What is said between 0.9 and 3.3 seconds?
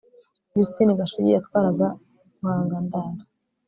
gashugi yatwaraga buhanga-ndara